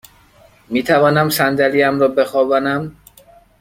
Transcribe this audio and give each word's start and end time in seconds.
می 0.69 0.83
توانم 0.83 1.29
صندلی 1.29 1.83
ام 1.83 1.99
را 1.99 2.07
بخوابانم؟ 2.07 2.95